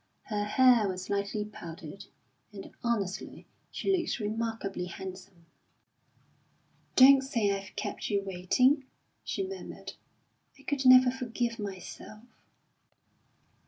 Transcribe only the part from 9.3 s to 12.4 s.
murmured. "I could never forgive myself."